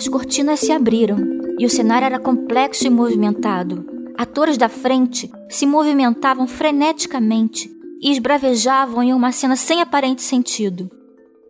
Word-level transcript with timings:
As 0.00 0.08
cortinas 0.08 0.60
se 0.60 0.72
abriram 0.72 1.18
e 1.58 1.66
o 1.66 1.68
cenário 1.68 2.06
era 2.06 2.18
complexo 2.18 2.86
e 2.86 2.88
movimentado. 2.88 3.84
Atores 4.16 4.56
da 4.56 4.66
frente 4.66 5.30
se 5.46 5.66
movimentavam 5.66 6.46
freneticamente 6.46 7.70
e 8.00 8.10
esbravejavam 8.10 9.02
em 9.02 9.12
uma 9.12 9.30
cena 9.30 9.56
sem 9.56 9.82
aparente 9.82 10.22
sentido. 10.22 10.90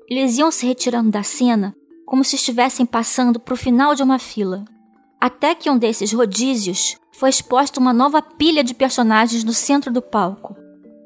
Eles 0.09 0.37
iam 0.37 0.51
se 0.51 0.67
retirando 0.67 1.13
da 1.13 1.23
cena 1.23 1.73
como 2.05 2.25
se 2.25 2.35
estivessem 2.35 2.85
passando 2.85 3.39
para 3.39 3.55
o 3.55 3.57
final 3.57 3.95
de 3.95 4.03
uma 4.03 4.19
fila. 4.19 4.65
Até 5.21 5.55
que 5.55 5.71
um 5.71 5.79
desses 5.79 6.13
rodízios 6.13 6.97
foi 7.13 7.31
exposta 7.31 7.79
uma 7.79 7.93
nova 7.93 8.21
pilha 8.21 8.65
de 8.65 8.75
personagens 8.75 9.45
no 9.45 9.53
centro 9.53 9.93
do 9.93 10.03
palco. 10.03 10.57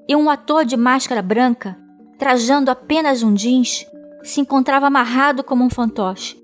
E 0.09 0.17
um 0.17 0.31
ator 0.31 0.65
de 0.65 0.79
máscara 0.79 1.21
branca, 1.21 1.79
trajando 2.19 2.71
apenas 2.71 3.23
um 3.23 3.35
jeans, 3.35 3.85
se 4.23 4.41
encontrava 4.41 4.87
amarrado 4.87 5.45
como 5.45 5.63
um 5.63 5.69
fantoche, 5.69 6.43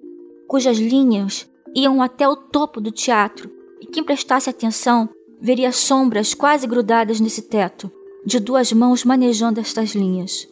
cujas 0.51 0.79
linhas 0.79 1.49
iam 1.77 2.03
até 2.03 2.29
o 2.29 2.35
topo 2.35 2.81
do 2.81 2.91
teatro, 2.91 3.49
e 3.81 3.87
quem 3.87 4.03
prestasse 4.03 4.51
atenção 4.51 5.09
veria 5.41 5.71
sombras 5.71 6.35
quase 6.35 6.67
grudadas 6.67 7.21
nesse 7.21 7.43
teto, 7.43 7.89
de 8.27 8.41
duas 8.41 8.73
mãos 8.73 9.05
manejando 9.05 9.61
estas 9.61 9.91
linhas. 9.91 10.49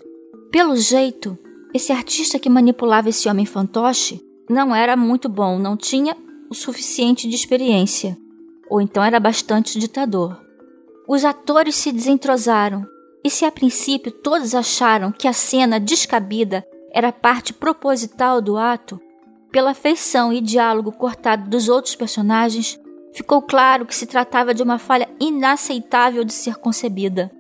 Pelo 0.52 0.76
jeito, 0.76 1.36
esse 1.74 1.90
artista 1.90 2.38
que 2.38 2.48
manipulava 2.48 3.08
esse 3.08 3.28
homem 3.28 3.44
fantoche 3.44 4.24
não 4.48 4.72
era 4.72 4.96
muito 4.96 5.28
bom, 5.28 5.58
não 5.58 5.76
tinha 5.76 6.16
o 6.48 6.54
suficiente 6.54 7.28
de 7.28 7.34
experiência, 7.34 8.16
ou 8.70 8.80
então 8.80 9.02
era 9.02 9.18
bastante 9.18 9.80
ditador. 9.80 10.40
Os 11.08 11.24
atores 11.24 11.74
se 11.74 11.90
desentrosaram, 11.90 12.86
e 13.24 13.28
se 13.28 13.44
a 13.44 13.50
princípio 13.50 14.12
todos 14.12 14.54
acharam 14.54 15.10
que 15.10 15.26
a 15.26 15.32
cena 15.32 15.80
descabida 15.80 16.64
era 16.92 17.10
parte 17.10 17.52
proposital 17.52 18.40
do 18.40 18.56
ato, 18.56 19.00
pela 19.50 19.74
feição 19.74 20.32
e 20.32 20.40
diálogo 20.40 20.92
cortado 20.92 21.48
dos 21.48 21.68
outros 21.68 21.94
personagens, 21.94 22.78
ficou 23.12 23.40
claro 23.42 23.86
que 23.86 23.94
se 23.94 24.06
tratava 24.06 24.52
de 24.52 24.62
uma 24.62 24.78
falha 24.78 25.08
inaceitável 25.20 26.24
de 26.24 26.32
ser 26.32 26.56
concebida 26.56 27.30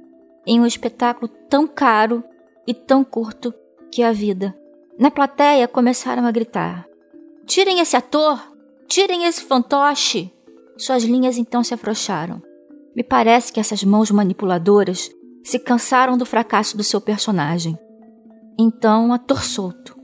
em 0.46 0.60
um 0.60 0.66
espetáculo 0.66 1.28
tão 1.50 1.66
caro 1.66 2.24
e 2.66 2.72
tão 2.72 3.04
curto 3.04 3.52
que 3.92 4.02
a 4.02 4.12
vida. 4.12 4.56
Na 4.98 5.10
plateia 5.10 5.68
começaram 5.68 6.26
a 6.26 6.30
gritar: 6.30 6.86
Tirem 7.44 7.80
esse 7.80 7.96
ator! 7.96 8.40
Tirem 8.86 9.24
esse 9.24 9.42
fantoche! 9.42 10.32
Suas 10.78 11.04
linhas 11.04 11.36
então 11.36 11.62
se 11.62 11.74
afrouxaram. 11.74 12.42
Me 12.96 13.02
parece 13.04 13.52
que 13.52 13.60
essas 13.60 13.84
mãos 13.84 14.10
manipuladoras 14.10 15.10
se 15.44 15.58
cansaram 15.58 16.16
do 16.16 16.24
fracasso 16.24 16.76
do 16.76 16.82
seu 16.82 17.00
personagem. 17.00 17.78
Então, 18.58 19.12
ator 19.12 19.44
solto. 19.44 19.97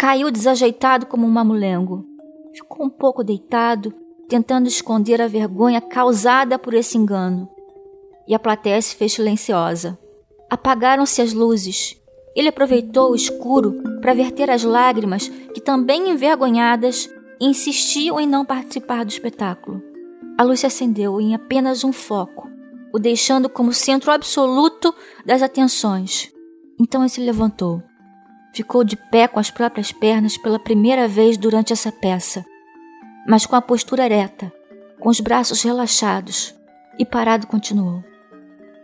Caiu 0.00 0.30
desajeitado 0.30 1.04
como 1.04 1.26
um 1.26 1.30
mamulengo. 1.30 2.06
Ficou 2.54 2.86
um 2.86 2.88
pouco 2.88 3.22
deitado, 3.22 3.92
tentando 4.30 4.66
esconder 4.66 5.20
a 5.20 5.28
vergonha 5.28 5.78
causada 5.78 6.58
por 6.58 6.72
esse 6.72 6.96
engano. 6.96 7.46
E 8.26 8.34
a 8.34 8.38
plateia 8.38 8.80
se 8.80 8.96
fez 8.96 9.12
silenciosa. 9.12 9.98
Apagaram-se 10.48 11.20
as 11.20 11.34
luzes 11.34 12.00
ele 12.34 12.48
aproveitou 12.48 13.10
o 13.10 13.14
escuro 13.14 13.82
para 14.00 14.14
verter 14.14 14.48
as 14.48 14.64
lágrimas 14.64 15.28
que, 15.52 15.60
também 15.60 16.08
envergonhadas, 16.08 17.10
insistiam 17.38 18.18
em 18.18 18.26
não 18.26 18.42
participar 18.42 19.04
do 19.04 19.10
espetáculo. 19.10 19.82
A 20.38 20.42
luz 20.42 20.60
se 20.60 20.66
acendeu 20.66 21.20
em 21.20 21.34
apenas 21.34 21.84
um 21.84 21.92
foco, 21.92 22.48
o 22.90 22.98
deixando 22.98 23.50
como 23.50 23.74
centro 23.74 24.10
absoluto 24.10 24.94
das 25.26 25.42
atenções. 25.42 26.32
Então 26.80 27.02
ele 27.02 27.10
se 27.10 27.20
levantou. 27.20 27.82
Ficou 28.52 28.82
de 28.82 28.96
pé 28.96 29.28
com 29.28 29.38
as 29.38 29.50
próprias 29.50 29.92
pernas 29.92 30.36
pela 30.36 30.58
primeira 30.58 31.06
vez 31.06 31.36
durante 31.36 31.72
essa 31.72 31.92
peça, 31.92 32.44
mas 33.26 33.46
com 33.46 33.54
a 33.54 33.62
postura 33.62 34.04
ereta, 34.04 34.52
com 34.98 35.08
os 35.08 35.20
braços 35.20 35.62
relaxados, 35.62 36.54
e 36.98 37.04
parado 37.04 37.46
continuou. 37.46 38.02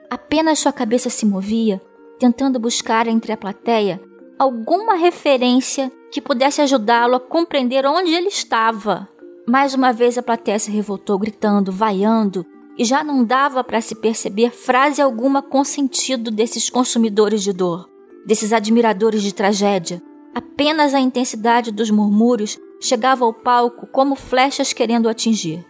Apenas 0.09 0.61
sua 0.61 0.73
cabeça 0.73 1.11
se 1.11 1.27
movia 1.27 1.81
tentando 2.19 2.59
buscar 2.59 3.07
entre 3.07 3.33
a 3.33 3.37
plateia 3.37 4.01
alguma 4.39 4.95
referência 4.95 5.91
que 6.11 6.21
pudesse 6.21 6.61
ajudá-lo 6.61 7.17
a 7.17 7.21
compreender 7.21 7.87
onde 7.87 8.13
ele 8.13 8.29
estava. 8.29 9.09
Mais 9.47 9.75
uma 9.75 9.93
vez 9.93 10.19
a 10.19 10.23
plateia 10.23 10.59
se 10.59 10.71
revoltou, 10.71 11.19
gritando, 11.19 11.73
vaiando, 11.73 12.45
e 12.79 12.85
já 12.85 13.03
não 13.03 13.25
dava 13.25 13.65
para 13.65 13.81
se 13.81 13.95
perceber 13.95 14.51
frase 14.51 15.01
alguma 15.01 15.43
com 15.43 15.65
sentido 15.65 16.31
desses 16.31 16.69
consumidores 16.69 17.43
de 17.43 17.53
dor, 17.53 17.89
desses 18.27 18.53
admiradores 18.53 19.23
de 19.23 19.33
tragédia. 19.33 20.03
Apenas 20.35 20.93
a 20.93 21.01
intensidade 21.01 21.71
dos 21.71 21.91
murmúrios 21.91 22.59
chegava 22.81 23.25
ao 23.25 23.33
palco 23.33 23.87
como 23.87 24.17
flechas 24.17 24.73
querendo 24.73 25.09
atingir. 25.09 25.65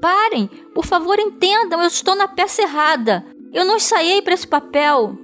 Parem! 0.00 0.48
Por 0.74 0.86
favor, 0.86 1.18
entendam, 1.18 1.80
eu 1.80 1.88
estou 1.88 2.14
na 2.14 2.28
peça 2.28 2.62
errada. 2.62 3.26
Eu 3.52 3.64
não 3.64 3.76
ensaiei 3.76 4.22
para 4.22 4.34
esse 4.34 4.46
papel. 4.46 5.18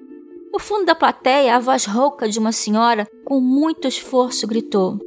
No 0.52 0.58
fundo 0.58 0.84
da 0.84 0.94
plateia, 0.94 1.54
a 1.54 1.60
voz 1.60 1.84
rouca 1.84 2.28
de 2.28 2.38
uma 2.38 2.50
senhora, 2.50 3.06
com 3.24 3.40
muito 3.40 3.86
esforço, 3.86 4.46
gritou: 4.46 4.98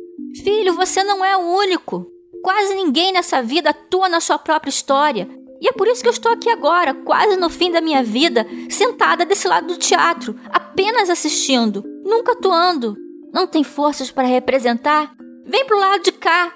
Filho, 0.43 0.73
você 0.73 1.03
não 1.03 1.23
é 1.23 1.35
o 1.35 1.57
único. 1.57 2.07
Quase 2.41 2.73
ninguém 2.73 3.11
nessa 3.11 3.41
vida 3.41 3.69
atua 3.71 4.09
na 4.09 4.19
sua 4.19 4.37
própria 4.37 4.69
história. 4.69 5.27
E 5.63 5.69
é 5.69 5.71
por 5.71 5.87
isso 5.87 6.01
que 6.01 6.09
eu 6.09 6.11
estou 6.11 6.29
aqui 6.29 6.49
agora, 6.49 6.93
quase 6.93 7.37
no 7.37 7.49
fim 7.49 7.71
da 7.71 7.79
minha 7.79 8.03
vida, 8.03 8.45
sentada 8.69 9.23
desse 9.23 9.47
lado 9.47 9.67
do 9.67 9.77
teatro, 9.77 10.37
apenas 10.51 11.09
assistindo, 11.09 11.81
nunca 12.03 12.33
atuando. 12.33 12.97
Não 13.31 13.47
tem 13.47 13.63
forças 13.63 14.11
para 14.11 14.27
representar? 14.27 15.15
Vem 15.45 15.63
pro 15.63 15.79
lado 15.79 16.03
de 16.03 16.11
cá. 16.11 16.53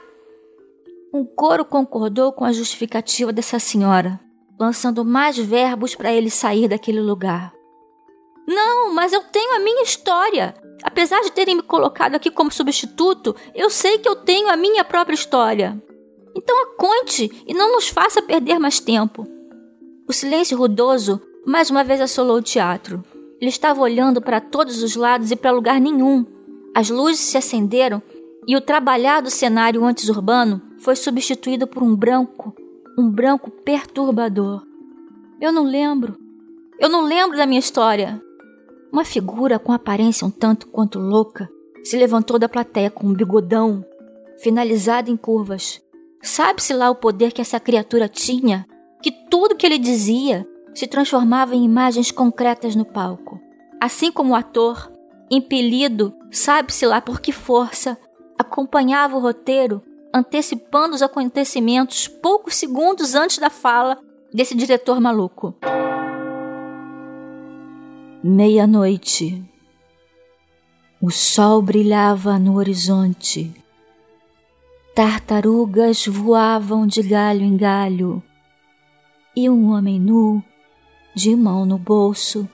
Um 1.13 1.23
coro 1.23 1.63
concordou 1.63 2.33
com 2.33 2.43
a 2.43 2.51
justificativa 2.51 3.31
dessa 3.31 3.59
senhora, 3.59 4.19
lançando 4.59 5.05
mais 5.05 5.37
verbos 5.37 5.95
para 5.95 6.11
ele 6.11 6.29
sair 6.29 6.67
daquele 6.67 6.99
lugar. 6.99 7.53
Não, 8.45 8.93
mas 8.93 9.13
eu 9.13 9.23
tenho 9.23 9.55
a 9.55 9.59
minha 9.59 9.83
história. 9.83 10.53
Apesar 10.83 11.21
de 11.21 11.31
terem 11.31 11.55
me 11.55 11.63
colocado 11.63 12.15
aqui 12.15 12.29
como 12.29 12.51
substituto, 12.51 13.33
eu 13.55 13.69
sei 13.69 13.99
que 13.99 14.09
eu 14.09 14.17
tenho 14.17 14.49
a 14.49 14.57
minha 14.57 14.83
própria 14.83 15.15
história. 15.15 15.81
Então 16.37 16.63
aconte 16.65 17.31
e 17.47 17.53
não 17.53 17.73
nos 17.73 17.89
faça 17.89 18.21
perder 18.21 18.59
mais 18.59 18.79
tempo. 18.79 19.27
O 20.07 20.13
silêncio 20.13 20.55
rudoso 20.55 21.19
mais 21.43 21.71
uma 21.71 21.83
vez 21.83 21.99
assolou 21.99 22.37
o 22.37 22.41
teatro. 22.43 23.03
Ele 23.41 23.49
estava 23.49 23.81
olhando 23.81 24.21
para 24.21 24.39
todos 24.39 24.83
os 24.83 24.95
lados 24.95 25.31
e 25.31 25.35
para 25.35 25.51
lugar 25.51 25.81
nenhum. 25.81 26.23
As 26.75 26.91
luzes 26.91 27.21
se 27.21 27.37
acenderam 27.37 28.03
e 28.47 28.55
o 28.55 28.61
trabalhado 28.61 29.31
cenário 29.31 29.83
antes 29.83 30.09
urbano 30.09 30.61
foi 30.77 30.95
substituído 30.95 31.65
por 31.65 31.81
um 31.81 31.95
branco, 31.95 32.55
um 32.97 33.09
branco 33.09 33.49
perturbador. 33.49 34.63
Eu 35.41 35.51
não 35.51 35.63
lembro. 35.63 36.15
Eu 36.79 36.87
não 36.87 37.01
lembro 37.01 37.35
da 37.35 37.47
minha 37.47 37.59
história. 37.59 38.21
Uma 38.91 39.03
figura 39.03 39.57
com 39.57 39.73
aparência 39.73 40.25
um 40.25 40.31
tanto 40.31 40.67
quanto 40.67 40.99
louca 40.99 41.49
se 41.83 41.97
levantou 41.97 42.37
da 42.37 42.47
plateia 42.47 42.91
com 42.91 43.07
um 43.07 43.13
bigodão, 43.13 43.83
finalizado 44.37 45.09
em 45.09 45.17
curvas. 45.17 45.81
Sabe-se 46.21 46.73
lá 46.73 46.89
o 46.89 46.95
poder 46.95 47.31
que 47.31 47.41
essa 47.41 47.59
criatura 47.59 48.07
tinha? 48.07 48.65
Que 49.01 49.11
tudo 49.11 49.55
que 49.55 49.65
ele 49.65 49.77
dizia 49.77 50.47
se 50.73 50.87
transformava 50.87 51.55
em 51.55 51.63
imagens 51.63 52.11
concretas 52.11 52.75
no 52.75 52.85
palco. 52.85 53.39
Assim 53.79 54.11
como 54.11 54.33
o 54.33 54.35
ator, 54.35 54.91
impelido, 55.29 56.13
sabe-se 56.31 56.85
lá 56.85 57.01
por 57.01 57.19
que 57.19 57.31
força, 57.31 57.97
acompanhava 58.37 59.15
o 59.15 59.19
roteiro, 59.19 59.81
antecipando 60.13 60.95
os 60.95 61.01
acontecimentos 61.01 62.07
poucos 62.07 62.55
segundos 62.55 63.15
antes 63.15 63.37
da 63.37 63.49
fala 63.49 63.99
desse 64.33 64.55
diretor 64.55 64.99
maluco. 64.99 65.55
Meia-noite. 68.23 69.43
O 71.01 71.11
sol 71.11 71.61
brilhava 71.61 72.39
no 72.39 72.57
horizonte. 72.57 73.53
Tartarugas 74.97 76.07
voavam 76.07 76.87
de 76.87 77.03
galho 77.03 77.43
em 77.43 77.55
galho. 77.55 78.23
E 79.35 79.47
um 79.47 79.71
homem 79.71 79.99
nu, 79.99 80.43
de 81.13 81.35
mão 81.35 81.67
no 81.67 81.77
bolso, 81.77 82.49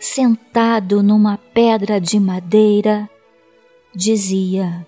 sentado 0.00 1.04
numa 1.04 1.38
pedra 1.54 2.00
de 2.00 2.18
madeira, 2.18 3.08
dizia. 3.94 4.84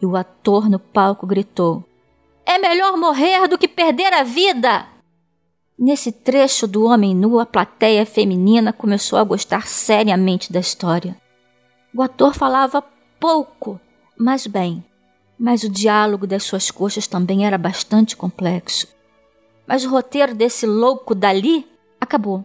E 0.00 0.06
o 0.06 0.16
ator 0.16 0.70
no 0.70 0.78
palco 0.78 1.26
gritou: 1.26 1.84
É 2.46 2.56
melhor 2.56 2.96
morrer 2.96 3.46
do 3.46 3.58
que 3.58 3.68
perder 3.68 4.14
a 4.14 4.22
vida! 4.22 4.86
Nesse 5.78 6.10
trecho 6.10 6.66
do 6.66 6.86
homem 6.86 7.14
nu, 7.14 7.38
a 7.38 7.44
plateia 7.44 8.06
feminina 8.06 8.72
começou 8.72 9.18
a 9.18 9.24
gostar 9.24 9.66
seriamente 9.66 10.50
da 10.50 10.58
história. 10.58 11.14
O 11.94 12.00
ator 12.00 12.32
falava 12.32 12.82
pouco, 13.20 13.78
mas 14.16 14.46
bem, 14.46 14.82
mas 15.40 15.62
o 15.62 15.70
diálogo 15.70 16.26
das 16.26 16.42
suas 16.42 16.70
coxas 16.70 17.06
também 17.06 17.46
era 17.46 17.56
bastante 17.56 18.14
complexo. 18.14 18.86
Mas 19.66 19.86
o 19.86 19.88
roteiro 19.88 20.34
desse 20.34 20.66
louco 20.66 21.14
dali 21.14 21.66
acabou, 21.98 22.44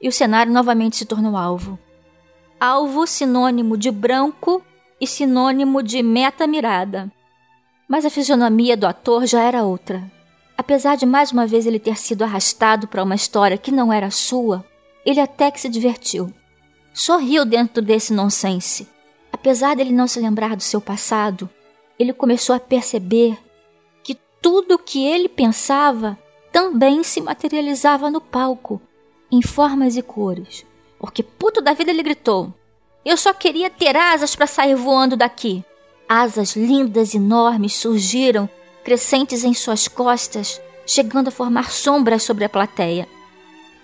e 0.00 0.08
o 0.08 0.12
cenário 0.12 0.52
novamente 0.52 0.96
se 0.96 1.04
tornou 1.04 1.36
alvo. 1.36 1.76
Alvo 2.60 3.08
sinônimo 3.08 3.76
de 3.76 3.90
branco 3.90 4.62
e 5.00 5.06
sinônimo 5.06 5.82
de 5.82 6.00
meta 6.00 6.46
mirada. 6.46 7.10
Mas 7.88 8.04
a 8.04 8.10
fisionomia 8.10 8.76
do 8.76 8.86
ator 8.86 9.26
já 9.26 9.42
era 9.42 9.64
outra. 9.64 10.00
Apesar 10.56 10.96
de 10.96 11.04
mais 11.04 11.32
uma 11.32 11.44
vez 11.44 11.66
ele 11.66 11.80
ter 11.80 11.98
sido 11.98 12.22
arrastado 12.22 12.86
para 12.86 13.02
uma 13.02 13.16
história 13.16 13.58
que 13.58 13.72
não 13.72 13.92
era 13.92 14.12
sua, 14.12 14.64
ele 15.04 15.18
até 15.18 15.50
que 15.50 15.60
se 15.60 15.68
divertiu. 15.68 16.32
Sorriu 16.94 17.44
dentro 17.44 17.82
desse 17.82 18.12
nonsense. 18.12 18.88
Apesar 19.32 19.74
dele 19.74 19.92
não 19.92 20.06
se 20.06 20.20
lembrar 20.20 20.54
do 20.54 20.62
seu 20.62 20.80
passado, 20.80 21.50
ele 22.02 22.12
começou 22.12 22.54
a 22.54 22.60
perceber 22.60 23.38
que 24.02 24.16
tudo 24.40 24.74
o 24.74 24.78
que 24.78 25.06
ele 25.06 25.28
pensava 25.28 26.18
também 26.52 27.02
se 27.02 27.20
materializava 27.20 28.10
no 28.10 28.20
palco, 28.20 28.80
em 29.30 29.40
formas 29.40 29.96
e 29.96 30.02
cores. 30.02 30.66
Porque 30.98 31.22
puto 31.22 31.60
da 31.60 31.72
vida 31.72 31.90
ele 31.90 32.02
gritou: 32.02 32.52
Eu 33.04 33.16
só 33.16 33.32
queria 33.32 33.70
ter 33.70 33.96
asas 33.96 34.36
para 34.36 34.46
sair 34.46 34.74
voando 34.74 35.16
daqui. 35.16 35.64
Asas 36.08 36.54
lindas, 36.54 37.14
enormes 37.14 37.74
surgiram, 37.74 38.48
crescentes 38.84 39.44
em 39.44 39.54
suas 39.54 39.88
costas, 39.88 40.60
chegando 40.86 41.28
a 41.28 41.32
formar 41.32 41.70
sombras 41.70 42.22
sobre 42.22 42.44
a 42.44 42.48
plateia, 42.48 43.08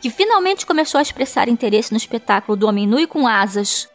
que 0.00 0.10
finalmente 0.10 0.66
começou 0.66 0.98
a 0.98 1.02
expressar 1.02 1.48
interesse 1.48 1.90
no 1.90 1.96
espetáculo 1.96 2.56
do 2.56 2.66
homem 2.66 2.86
nu 2.86 2.98
e 2.98 3.06
com 3.06 3.26
asas. 3.26 3.88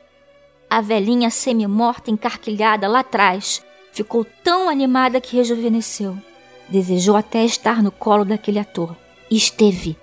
A 0.69 0.81
velhinha 0.81 1.29
semi-morta 1.29 2.09
encarquilhada 2.09 2.87
lá 2.87 3.01
atrás 3.01 3.63
ficou 3.93 4.25
tão 4.43 4.67
animada 4.67 5.21
que 5.21 5.37
rejuvenesceu. 5.37 6.17
Desejou 6.67 7.15
até 7.15 7.45
estar 7.45 7.81
no 7.81 7.91
colo 7.91 8.25
daquele 8.25 8.59
ator. 8.59 8.95
E 9.29 9.37
esteve. 9.37 9.95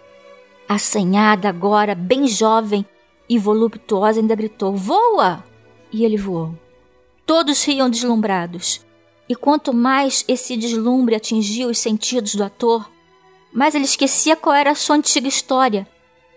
Assanhada 0.68 1.48
agora, 1.48 1.94
bem 1.94 2.26
jovem 2.26 2.86
e 3.28 3.38
voluptuosa, 3.38 4.20
ainda 4.20 4.34
gritou: 4.34 4.74
Voa! 4.74 5.44
E 5.92 6.04
ele 6.04 6.16
voou. 6.16 6.54
Todos 7.26 7.64
riam 7.64 7.90
deslumbrados. 7.90 8.84
E 9.28 9.34
quanto 9.34 9.72
mais 9.72 10.24
esse 10.26 10.56
deslumbre 10.56 11.14
atingia 11.14 11.68
os 11.68 11.78
sentidos 11.78 12.34
do 12.34 12.42
ator, 12.42 12.90
mais 13.52 13.74
ele 13.74 13.84
esquecia 13.84 14.36
qual 14.36 14.54
era 14.54 14.70
a 14.70 14.74
sua 14.74 14.96
antiga 14.96 15.28
história. 15.28 15.86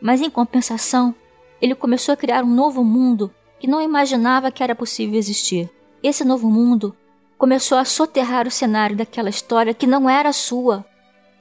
Mas 0.01 0.21
em 0.21 0.29
compensação, 0.29 1.15
ele 1.61 1.75
começou 1.75 2.13
a 2.13 2.17
criar 2.17 2.44
um 2.44 2.53
novo 2.53 2.83
mundo 2.83 3.33
que 3.59 3.67
não 3.67 3.81
imaginava 3.81 4.51
que 4.51 4.63
era 4.63 4.75
possível 4.75 5.17
existir. 5.17 5.69
Esse 6.03 6.25
novo 6.25 6.49
mundo 6.49 6.95
começou 7.38 7.77
a 7.77 7.85
soterrar 7.85 8.47
o 8.47 8.51
cenário 8.51 8.95
daquela 8.95 9.30
história 9.30 9.74
que 9.74 9.88
não 9.88 10.09
era 10.09 10.31
sua. 10.31 10.85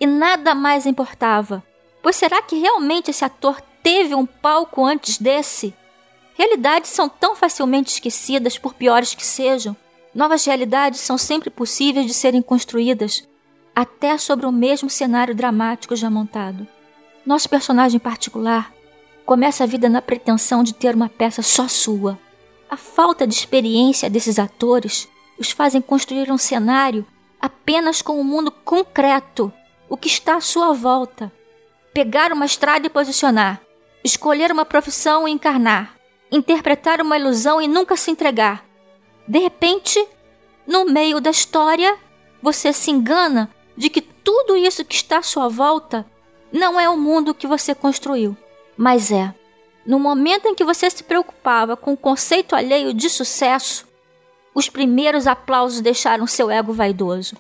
E 0.01 0.07
nada 0.07 0.55
mais 0.55 0.87
importava. 0.87 1.63
Pois 2.03 2.17
será 2.17 2.43
que 2.43 2.59
realmente 2.59 3.11
esse 3.11 3.25
ator 3.25 3.61
teve 3.83 4.15
um 4.15 4.27
palco 4.27 4.85
antes 4.85 5.19
desse? 5.19 5.75
Realidades 6.35 6.91
são 6.91 7.09
tão 7.09 7.37
facilmente 7.37 7.93
esquecidas, 7.93 8.59
por 8.59 8.75
piores 8.75 9.15
que 9.15 9.25
sejam. 9.25 9.77
Novas 10.15 10.45
realidades 10.45 11.01
são 11.01 11.17
sempre 11.17 11.51
possíveis 11.51 12.07
de 12.07 12.15
serem 12.15 12.43
construídas, 12.43 13.27
até 13.75 14.19
sobre 14.19 14.45
o 14.47 14.53
mesmo 14.53 14.91
cenário 14.91 15.35
dramático 15.35 15.95
já 15.95 16.11
montado. 16.11 16.67
Nosso 17.25 17.49
personagem 17.49 18.01
particular 18.01 18.73
começa 19.25 19.63
a 19.63 19.67
vida 19.67 19.89
na 19.89 20.03
pretensão 20.03 20.63
de 20.65 20.75
ter 20.75 20.95
uma 20.95 21.09
peça 21.09 21.43
só 21.43 21.69
sua. 21.69 22.19
A 22.69 22.77
falta 22.77 23.27
de 23.27 23.35
experiência 23.35 24.11
desses 24.11 24.39
atores 24.39 25.09
os 25.43 25.51
fazem 25.51 25.83
construir 25.83 26.31
um 26.31 26.39
cenário 26.39 27.05
apenas 27.41 28.01
com 28.01 28.13
o 28.13 28.21
um 28.21 28.25
mundo 28.25 28.53
concreto, 28.53 29.53
o 29.89 29.97
que 29.97 30.07
está 30.07 30.37
à 30.37 30.41
sua 30.41 30.73
volta. 30.73 31.33
Pegar 31.93 32.33
uma 32.33 32.47
estrada 32.47 32.87
e 32.87 32.91
posicionar, 32.91 33.61
escolher 34.05 34.53
uma 34.53 34.65
profissão 34.65 35.27
e 35.27 35.33
encarnar, 35.33 35.97
interpretar 36.31 37.01
uma 37.01 37.19
ilusão 37.19 37.61
e 37.61 37.67
nunca 37.67 37.97
se 37.97 38.13
entregar. 38.13 38.65
De 39.27 39.41
repente, 39.41 40.07
no 40.65 40.85
meio 40.85 41.21
da 41.21 41.31
história, 41.31 41.99
você 42.41 42.73
se 42.73 42.93
engana 42.93 43.51
de 43.77 43.91
que 43.91 44.01
tudo 44.01 44.57
isso 44.57 44.85
que 44.85 44.95
está 44.95 45.19
à 45.19 45.23
sua 45.23 45.49
volta 45.49 46.07
não 46.53 46.79
é 46.79 46.89
o 46.89 46.97
mundo 46.97 47.35
que 47.35 47.49
você 47.49 47.75
construiu, 47.75 48.37
mas 48.77 49.11
é. 49.11 49.35
No 49.85 49.99
momento 49.99 50.47
em 50.47 50.55
que 50.55 50.63
você 50.65 50.89
se 50.89 51.03
preocupava 51.03 51.77
com 51.77 51.95
o 51.95 51.97
conceito 51.97 52.55
alheio 52.55 52.95
de 52.95 53.11
sucesso, 53.11 53.91
os 54.55 54.69
primeiros 54.69 55.27
aplausos 55.27 55.81
deixaram 55.81 56.27
seu 56.27 56.51
ego 56.51 56.73
vaidoso. 56.73 57.37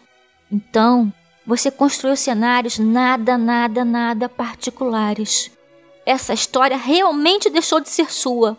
Então, 0.50 1.12
você 1.47 1.70
construiu 1.70 2.17
cenários 2.17 2.79
nada, 2.79 3.37
nada, 3.37 3.85
nada 3.85 4.29
particulares. 4.29 5.50
Essa 6.06 6.32
história 6.32 6.76
realmente 6.76 7.50
deixou 7.50 7.81
de 7.81 7.88
ser 7.88 8.12
sua. 8.12 8.56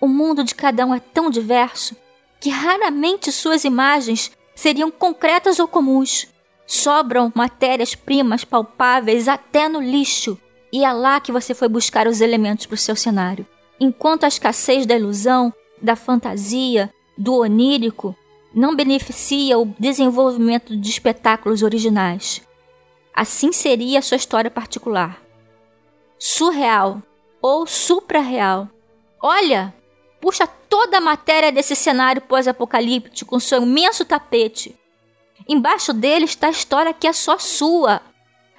O 0.00 0.06
mundo 0.06 0.44
de 0.44 0.54
cada 0.54 0.84
um 0.84 0.94
é 0.94 1.00
tão 1.00 1.30
diverso 1.30 1.96
que 2.40 2.50
raramente 2.50 3.32
suas 3.32 3.64
imagens 3.64 4.30
seriam 4.54 4.90
concretas 4.90 5.58
ou 5.58 5.66
comuns. 5.66 6.28
Sobram 6.66 7.32
matérias-primas 7.34 8.44
palpáveis 8.44 9.28
até 9.28 9.68
no 9.68 9.80
lixo, 9.80 10.38
e 10.72 10.84
é 10.84 10.92
lá 10.92 11.20
que 11.20 11.30
você 11.30 11.54
foi 11.54 11.68
buscar 11.68 12.06
os 12.08 12.20
elementos 12.20 12.66
para 12.66 12.74
o 12.74 12.78
seu 12.78 12.96
cenário. 12.96 13.46
Enquanto 13.78 14.24
a 14.24 14.28
escassez 14.28 14.84
da 14.84 14.96
ilusão, 14.96 15.52
da 15.80 15.94
fantasia, 15.94 16.92
do 17.16 17.36
onírico 17.36 18.16
não 18.54 18.74
beneficia 18.74 19.58
o 19.58 19.66
desenvolvimento 19.78 20.76
de 20.76 20.88
espetáculos 20.88 21.62
originais. 21.62 22.42
Assim 23.14 23.52
seria 23.52 23.98
a 23.98 24.02
sua 24.02 24.16
história 24.16 24.50
particular. 24.50 25.20
Surreal 26.18 27.02
ou 27.40 27.66
suprarreal. 27.66 28.68
Olha, 29.20 29.74
puxa 30.20 30.46
toda 30.46 30.98
a 30.98 31.00
matéria 31.00 31.52
desse 31.52 31.76
cenário 31.76 32.22
pós-apocalíptico 32.22 33.30
com 33.30 33.40
seu 33.40 33.62
imenso 33.62 34.04
tapete. 34.04 34.74
Embaixo 35.48 35.92
dele 35.92 36.24
está 36.24 36.48
a 36.48 36.50
história 36.50 36.92
que 36.92 37.06
é 37.06 37.12
só 37.12 37.38
sua. 37.38 38.00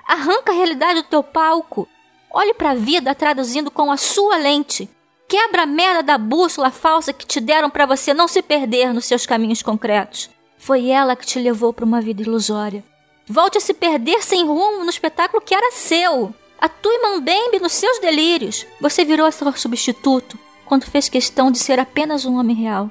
Arranca 0.08 0.52
a 0.52 0.56
realidade 0.56 1.02
do 1.02 1.08
teu 1.08 1.24
palco. 1.24 1.88
Olhe 2.32 2.54
para 2.54 2.72
a 2.72 2.76
vida 2.76 3.14
traduzindo 3.14 3.70
com 3.70 3.92
a 3.92 3.98
sua 3.98 4.38
lente. 4.38 4.90
Quebra 5.30 5.64
a 5.64 5.66
merda 5.66 6.02
da 6.02 6.18
bússola 6.18 6.72
falsa 6.72 7.12
que 7.12 7.26
te 7.26 7.42
deram 7.42 7.70
para 7.70 7.86
você 7.86 8.14
não 8.14 8.30
se 8.30 8.42
perder 8.42 8.94
nos 8.94 9.04
seus 9.04 9.26
caminhos 9.26 9.62
concretos. 9.62 10.30
Foi 10.58 10.88
ela 10.90 11.18
que 11.18 11.26
te 11.26 11.38
levou 11.38 11.74
para 11.74 11.84
uma 11.84 12.00
vida 12.00 12.22
ilusória. 12.22 12.82
Volte 13.28 13.58
a 13.58 13.62
se 13.62 13.74
perder 13.74 14.24
sem 14.24 14.46
rumo 14.46 14.86
no 14.86 14.90
espetáculo 14.90 15.44
que 15.44 15.54
era 15.54 15.70
seu. 15.74 16.34
Atue 16.58 16.98
mambembe 17.02 17.60
nos 17.60 17.74
seus 17.74 18.00
delírios. 18.00 18.66
Você 18.80 19.04
virou 19.04 19.30
seu 19.30 19.52
substituto 19.52 20.40
quando 20.66 20.86
fez 20.86 21.10
questão 21.10 21.52
de 21.52 21.60
ser 21.60 21.78
apenas 21.78 22.24
um 22.24 22.40
homem 22.40 22.56
real. 22.56 22.90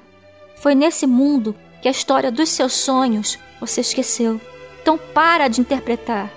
Foi 0.57 0.75
nesse 0.75 1.07
mundo 1.07 1.57
que 1.81 1.89
a 1.89 1.91
história 1.91 2.31
dos 2.31 2.51
seus 2.51 2.75
sonhos 2.75 3.39
você 3.59 3.81
esqueceu. 3.81 4.39
Então 4.83 4.99
para 4.99 5.49
de 5.49 5.63
interpretar. 5.63 6.31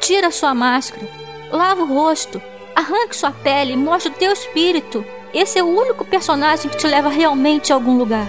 Tira 0.00 0.30
sua 0.30 0.54
máscara. 0.54 1.08
Lava 1.50 1.82
o 1.82 1.86
rosto. 1.86 2.42
Arranque 2.74 3.16
sua 3.16 3.32
pele 3.32 3.72
e 3.72 3.76
mostre 3.76 4.12
o 4.12 4.14
teu 4.14 4.34
espírito. 4.34 5.02
Esse 5.36 5.58
é 5.58 5.62
o 5.62 5.66
único 5.66 6.02
personagem 6.02 6.70
que 6.70 6.78
te 6.78 6.86
leva 6.86 7.10
realmente 7.10 7.70
a 7.70 7.76
algum 7.76 7.98
lugar. 7.98 8.26